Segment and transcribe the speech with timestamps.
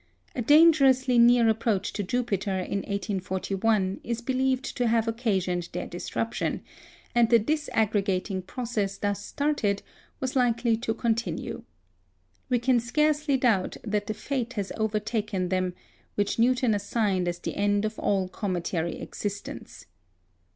[0.33, 6.63] A dangerously near approach to Jupiter in 1841 is believed to have occasioned their disruption,
[7.13, 9.83] and the disaggregating process thus started
[10.19, 11.65] was likely to continue.
[12.49, 15.75] We can scarcely doubt that the fate has overtaken them
[16.15, 19.85] which Newton assigned as the end of all cometary existence.